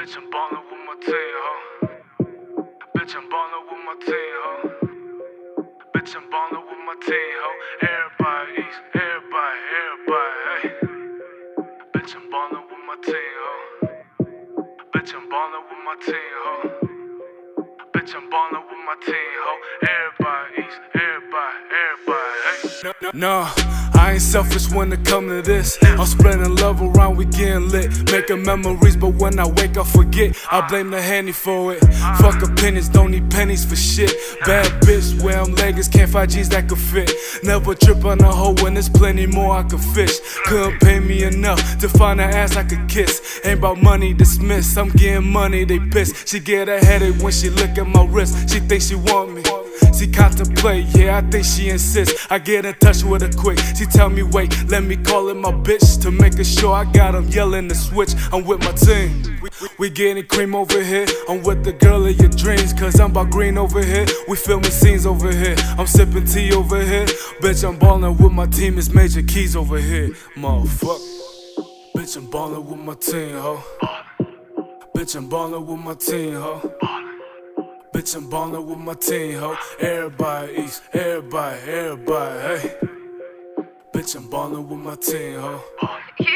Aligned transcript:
Bitch, 0.00 0.16
I'm 0.16 0.30
ballin' 0.30 0.64
with 0.70 0.80
my 0.88 0.96
team, 1.04 1.14
ho. 1.44 1.88
Bitch, 2.96 3.14
I'm 3.16 3.28
ballin' 3.28 3.64
with 3.68 3.84
my 3.84 3.96
team, 4.06 4.34
ho. 4.40 4.70
Bitch, 5.94 6.16
I'm 6.16 6.30
ballin' 6.30 6.64
with 6.64 6.82
my 6.88 6.96
team, 7.04 7.34
ho. 7.44 7.50
Everybody 7.84 8.52
east, 8.64 8.80
everybody, 8.94 9.60
everybody, 9.84 10.38
hey. 10.48 10.88
Bitch, 11.92 12.16
I'm 12.16 12.30
ballin' 12.30 12.64
with 12.70 12.84
my 12.88 12.96
team, 13.04 13.36
ho. 13.44 13.54
Bitch, 14.94 15.14
I'm 15.14 15.28
ballin' 15.28 15.64
with 15.68 15.82
my 15.84 15.96
team, 16.06 16.34
ho. 16.44 16.88
Bitch, 17.92 18.14
I'm 18.16 18.30
ballin' 18.30 18.64
with 18.70 18.82
my 18.88 18.96
team, 19.04 19.34
ho. 19.44 19.54
Everybody 19.84 20.62
east, 20.64 20.80
everybody, 20.94 21.58
everybody. 21.76 22.29
No, 23.12 23.50
I 23.94 24.12
ain't 24.12 24.22
selfish 24.22 24.70
when 24.70 24.92
it 24.92 25.04
come 25.04 25.28
to 25.28 25.42
this. 25.42 25.76
I'm 25.82 26.06
spreading 26.06 26.54
love 26.56 26.80
around, 26.80 27.16
we 27.16 27.24
getting 27.24 27.68
lit. 27.68 27.90
Making 28.12 28.44
memories, 28.44 28.96
but 28.96 29.14
when 29.14 29.36
I 29.40 29.48
wake, 29.48 29.76
I 29.76 29.82
forget. 29.82 30.36
I 30.50 30.66
blame 30.68 30.90
the 30.90 31.02
handy 31.02 31.32
for 31.32 31.74
it. 31.74 31.80
Fuck 32.18 32.40
opinions, 32.42 32.88
don't 32.88 33.10
need 33.10 33.28
pennies 33.28 33.64
for 33.64 33.74
shit. 33.74 34.12
Bad 34.46 34.66
bitch, 34.82 35.20
where 35.22 35.40
I'm 35.40 35.54
leggings, 35.56 35.88
can't 35.88 36.08
find 36.08 36.30
G's 36.30 36.48
that 36.50 36.68
could 36.68 36.78
fit. 36.78 37.10
Never 37.42 37.74
trip 37.74 38.04
on 38.04 38.20
a 38.20 38.30
hoe 38.30 38.54
when 38.62 38.74
there's 38.74 38.88
plenty 38.88 39.26
more 39.26 39.56
I 39.56 39.64
could 39.64 39.82
fish. 39.82 40.20
Couldn't 40.44 40.80
pay 40.80 41.00
me 41.00 41.24
enough 41.24 41.78
to 41.80 41.88
find 41.88 42.20
an 42.20 42.30
ass 42.30 42.56
I 42.56 42.62
could 42.62 42.88
kiss. 42.88 43.40
Ain't 43.44 43.58
about 43.58 43.82
money 43.82 44.14
dismissed, 44.14 44.78
I'm 44.78 44.90
getting 44.90 45.28
money, 45.28 45.64
they 45.64 45.80
piss. 45.80 46.24
She 46.26 46.38
get 46.38 46.68
a 46.68 46.78
headache 46.78 47.20
when 47.20 47.32
she 47.32 47.50
look 47.50 47.76
at 47.76 47.88
my 47.88 48.04
wrist. 48.04 48.50
She 48.50 48.60
think 48.60 48.82
she 48.82 48.94
want 48.94 49.34
me. 49.34 49.59
She 50.00 50.06
contemplate, 50.10 50.86
yeah, 50.96 51.18
I 51.18 51.20
think 51.30 51.44
she 51.44 51.68
insists. 51.68 52.26
I 52.30 52.38
get 52.38 52.64
in 52.64 52.72
touch 52.76 53.04
with 53.04 53.20
her 53.20 53.38
quick. 53.38 53.58
She 53.76 53.84
tell 53.84 54.08
me, 54.08 54.22
wait, 54.22 54.50
let 54.70 54.82
me 54.82 54.96
call 54.96 55.28
it 55.28 55.34
my 55.36 55.52
bitch 55.52 56.00
to 56.00 56.10
make 56.10 56.38
a 56.38 56.44
sure 56.44 56.72
I 56.72 56.90
got 56.90 57.14
him 57.14 57.28
yelling 57.28 57.68
the 57.68 57.74
switch. 57.74 58.14
I'm 58.32 58.46
with 58.46 58.60
my 58.60 58.72
team. 58.72 59.38
We, 59.42 59.50
we 59.78 59.90
getting 59.90 60.26
cream 60.26 60.54
over 60.54 60.82
here. 60.82 61.04
I'm 61.28 61.42
with 61.42 61.64
the 61.64 61.74
girl 61.74 62.06
of 62.06 62.18
your 62.18 62.30
dreams, 62.30 62.72
cause 62.72 62.98
I'm 62.98 63.10
about 63.10 63.28
green 63.28 63.58
over 63.58 63.84
here. 63.84 64.06
We 64.26 64.36
filming 64.38 64.70
scenes 64.70 65.04
over 65.04 65.30
here. 65.30 65.54
I'm 65.76 65.86
sipping 65.86 66.24
tea 66.24 66.54
over 66.54 66.82
here. 66.82 67.04
Bitch, 67.42 67.68
I'm 67.68 67.78
ballin' 67.78 68.16
with 68.16 68.32
my 68.32 68.46
team. 68.46 68.78
It's 68.78 68.88
major 68.88 69.20
keys 69.20 69.54
over 69.54 69.76
here. 69.76 70.16
Motherfucker. 70.34 70.98
Bitch, 71.94 72.16
I'm 72.16 72.30
ballin' 72.30 72.64
with 72.64 72.80
my 72.80 72.94
team, 72.94 73.32
ho. 73.32 73.62
Bitch, 74.96 75.14
I'm 75.14 75.28
ballin' 75.28 75.66
with 75.66 75.78
my 75.78 75.92
team, 75.92 76.36
ho. 76.36 76.99
Bitch, 78.00 78.16
I'm 78.16 78.30
ballin' 78.30 78.66
with 78.66 78.78
my 78.78 78.94
team, 78.94 79.38
ho. 79.40 79.54
Everybody 79.78 80.54
east, 80.54 80.82
everybody, 80.90 81.60
everybody, 81.70 82.40
hey. 82.40 82.76
Bitch, 83.92 84.16
I'm 84.16 84.26
ballin' 84.30 84.66
with 84.70 84.78
my 84.78 84.94
team, 84.94 85.38
ho. 85.38 85.62
Yeah, 86.18 86.28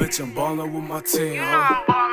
Bitch, 0.00 0.18
I'm 0.18 0.34
ballin' 0.34 0.74
with 0.74 0.82
my 0.82 1.00
team, 1.02 1.38
ho. 1.38 2.05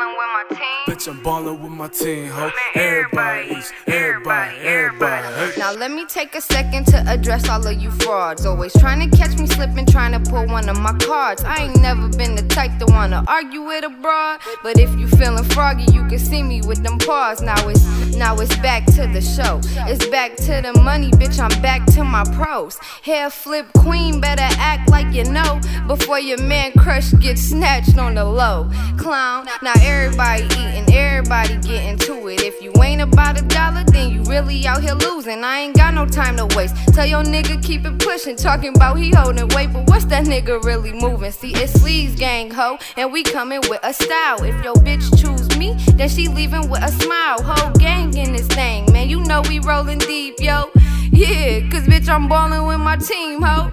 Bitch, 1.03 1.09
I'm 1.09 1.21
ballin' 1.21 1.61
with 1.61 1.71
my 1.71 1.89
team, 1.89 2.29
ho. 2.29 2.49
Everybody 2.75 3.55
east, 3.55 3.73
everybody, 3.87 4.55
everybody, 4.59 5.51
hey. 5.51 5.59
Now 5.59 5.73
let 5.73 5.91
me 5.91 6.05
take 6.05 6.33
a 6.35 6.39
second 6.39 6.87
to 6.87 7.03
address 7.07 7.49
all 7.49 7.65
of 7.65 7.81
you 7.81 7.91
frauds. 7.91 8.45
Always 8.45 8.71
trying 8.73 9.09
to 9.09 9.17
catch 9.17 9.37
me 9.37 9.47
slipping, 9.47 9.85
trying 9.85 10.13
to 10.13 10.31
pull 10.31 10.45
one 10.47 10.69
of 10.69 10.79
my 10.79 10.93
cards. 10.99 11.43
I 11.43 11.63
ain't 11.63 11.81
never 11.81 12.07
been 12.07 12.35
the 12.35 12.43
type 12.43 12.77
to 12.79 12.85
wanna 12.85 13.25
argue 13.27 13.63
with 13.63 13.83
a 13.83 13.89
broad. 13.89 14.39
But 14.61 14.79
if 14.79 14.97
you 14.97 15.07
feeling 15.09 15.43
froggy, 15.43 15.91
you 15.91 16.07
can 16.07 16.19
see 16.19 16.41
me 16.41 16.61
with 16.61 16.83
them 16.83 16.97
paws. 16.99 17.41
Now 17.41 17.67
it's 17.67 17.83
now 18.15 18.39
it's 18.39 18.55
back 18.57 18.85
to 18.95 19.07
the 19.07 19.21
show. 19.21 19.59
It's 19.89 20.05
back 20.07 20.37
to 20.37 20.61
the 20.61 20.79
money, 20.81 21.11
bitch. 21.11 21.37
I'm 21.39 21.61
back 21.61 21.85
to 21.95 22.05
my 22.05 22.23
pros. 22.35 22.77
Hair 23.01 23.29
flip 23.29 23.67
queen, 23.73 24.21
better 24.21 24.47
act 24.57 24.89
like 24.89 25.13
you 25.13 25.25
know 25.25 25.59
before 25.87 26.19
your 26.19 26.41
man 26.41 26.71
crush 26.73 27.11
gets 27.19 27.41
snatched 27.41 27.97
on 27.97 28.15
the 28.15 28.23
low. 28.23 28.69
Clown. 28.97 29.47
Now 29.61 29.73
everybody 29.81 30.45
eating, 30.45 30.92
everybody 30.93 31.57
getting 31.57 31.97
to 31.99 32.27
it. 32.27 32.41
If 32.41 32.61
you 32.61 32.71
ain't 32.81 33.01
about 33.01 33.39
a 33.39 33.43
dollar, 33.43 33.83
then 33.83 34.11
you 34.11 34.23
really 34.23 34.65
out 34.67 34.81
here 34.81 34.93
losing. 34.93 35.43
I 35.43 35.59
ain't 35.59 35.75
got 35.75 35.93
no 35.93 36.05
time 36.05 36.37
to 36.37 36.45
waste. 36.55 36.75
Tell 36.93 37.05
your 37.05 37.23
nigga 37.23 37.61
keep 37.63 37.85
it 37.85 37.99
pushing, 37.99 38.35
talking 38.35 38.75
about 38.75 38.95
he 38.95 39.11
holding 39.11 39.47
weight, 39.49 39.73
but 39.73 39.87
what's 39.89 40.05
that 40.05 40.25
nigga 40.25 40.63
really 40.63 40.93
moving? 40.93 41.31
See, 41.31 41.53
it's 41.55 41.73
Sleeves 41.81 42.15
gang 42.15 42.51
ho, 42.51 42.77
and 42.95 43.11
we 43.11 43.23
coming 43.23 43.61
with 43.69 43.79
a 43.83 43.93
style. 43.93 44.43
If 44.43 44.63
your 44.63 44.75
bitch 44.75 45.05
choose 45.19 45.57
me, 45.57 45.73
then 45.95 46.09
she 46.09 46.27
leaving 46.27 46.69
with 46.69 46.83
a 46.83 46.89
smile. 46.89 47.41
Whole 47.41 47.71
gang 47.73 48.15
in 48.15 48.33
this 48.33 48.47
thing, 48.47 48.91
man. 48.91 49.09
You 49.09 49.23
know 49.23 49.41
we 49.41 49.59
rolling 49.59 49.99
deep, 49.99 50.35
yo. 50.39 50.69
Yeah, 51.11 51.59
cause 51.69 51.83
bitch, 51.83 52.09
I'm 52.09 52.27
ballin' 52.27 52.65
with 52.65 52.79
my 52.79 52.95
team, 52.97 53.41
ho. 53.41 53.71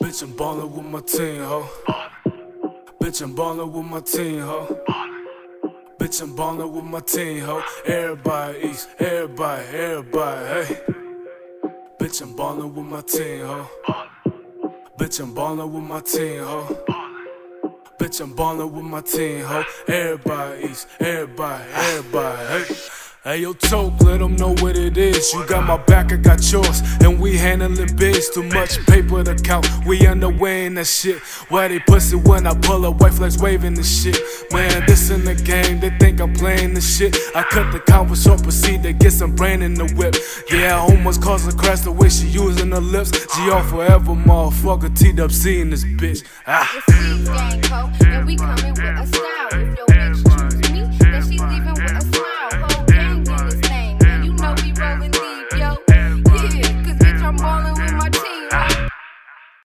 Bitch, 0.00 0.22
I'm 0.22 0.36
ballin' 0.36 0.72
with 0.72 0.86
my 0.86 1.00
team, 1.00 1.42
ho. 1.42 1.68
Bitch, 3.00 3.22
I'm 3.22 3.34
ballin' 3.34 3.72
with 3.72 3.86
my 3.86 4.00
team, 4.00 4.40
ho. 4.40 5.05
Bitch, 6.06 6.22
I'm 6.22 6.36
ballin' 6.36 6.72
with 6.72 6.84
my 6.84 7.00
team, 7.00 7.40
ho. 7.40 7.60
Everybody 7.84 8.70
everybody, 9.00 9.66
everybody, 9.76 10.46
hey. 10.46 10.80
Bitch, 11.98 12.22
I'm 12.22 12.36
ballin' 12.36 12.72
with 12.72 12.86
my 12.86 13.00
team, 13.00 13.44
ho. 13.44 13.68
Bitch, 14.96 15.18
I'm 15.18 15.34
ballin' 15.34 15.72
with 15.72 15.82
my 15.82 16.00
team, 16.02 16.44
ho. 16.44 16.78
Bitch, 17.98 18.20
I'm 18.20 18.36
ballin' 18.36 18.72
with 18.72 18.84
my 18.84 19.00
team, 19.00 19.46
ho. 19.46 19.64
Everybody 19.88 20.70
everybody, 21.00 21.64
everybody, 21.72 22.64
hey. 22.64 22.74
Hey 23.26 23.38
yo, 23.38 23.54
Toke, 23.54 24.00
let 24.02 24.20
them 24.20 24.36
know 24.36 24.54
what 24.60 24.76
it 24.76 24.96
is. 24.96 25.32
You 25.32 25.44
got 25.48 25.66
my 25.66 25.78
back, 25.78 26.12
I 26.12 26.16
got 26.16 26.40
yours. 26.52 26.80
And 27.00 27.18
we 27.20 27.36
handling 27.36 27.96
biz, 27.96 28.30
too 28.30 28.44
much 28.44 28.78
paper 28.86 29.24
to 29.24 29.34
count. 29.34 29.66
We 29.84 30.06
underway 30.06 30.66
in 30.66 30.74
that 30.74 30.86
shit. 30.86 31.18
Why 31.48 31.66
they 31.66 31.80
pussy 31.80 32.14
when 32.14 32.46
I 32.46 32.54
pull 32.54 32.86
up, 32.86 33.00
white 33.00 33.14
flags 33.14 33.36
waving 33.36 33.74
the 33.74 33.82
shit. 33.82 34.16
Man, 34.52 34.86
this 34.86 35.10
in 35.10 35.24
the 35.24 35.34
game, 35.34 35.80
they 35.80 35.90
think 35.98 36.20
I'm 36.20 36.34
playing 36.34 36.74
the 36.74 36.80
shit. 36.80 37.16
I 37.34 37.42
cut 37.42 37.72
the 37.72 37.80
convo 37.80 38.14
short, 38.14 38.44
proceed 38.44 38.84
to 38.84 38.92
get 38.92 39.10
some 39.10 39.34
brain 39.34 39.60
in 39.60 39.74
the 39.74 39.92
whip. 39.96 40.14
Yeah, 40.48 40.76
I 40.76 40.78
almost 40.78 41.20
caused 41.20 41.52
a 41.52 41.56
crash 41.56 41.80
the 41.80 41.90
way 41.90 42.08
she 42.08 42.28
using 42.28 42.70
her 42.70 42.80
lips. 42.80 43.10
GR 43.10 43.58
forever, 43.68 44.12
motherfucker, 44.12 44.90
TWC 44.96 45.62
in 45.62 45.70
this 45.70 45.82
bitch. 45.82 46.24
Ah. 46.46 46.70